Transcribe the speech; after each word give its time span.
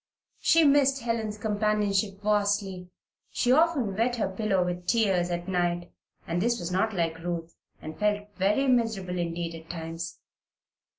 She 0.39 0.63
missed 0.63 1.03
Helen's 1.03 1.37
companionship 1.37 2.23
vastly; 2.23 2.89
she 3.29 3.51
often 3.51 3.93
wet 3.95 4.15
her 4.15 4.27
pillow 4.29 4.65
with 4.65 4.87
tears 4.87 5.29
at 5.29 5.47
night 5.47 5.91
(and 6.25 6.41
that 6.41 6.57
was 6.57 6.71
not 6.71 6.95
like 6.95 7.19
Ruth) 7.19 7.55
and 7.83 7.99
felt 7.99 8.27
very 8.35 8.65
miserable 8.65 9.19
indeed 9.19 9.53
at 9.53 9.69
times. 9.69 10.17